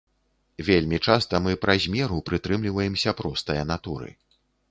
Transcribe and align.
Вельмі 0.69 0.97
часта 1.09 1.41
мы 1.47 1.51
праз 1.65 1.85
меру 1.97 2.17
прытрымліваемся 2.31 3.15
простае 3.21 3.61
натуры. 3.75 4.09